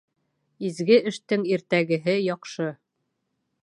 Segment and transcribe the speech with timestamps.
[0.69, 2.71] Изге эштең иртәгеһе яҡшы.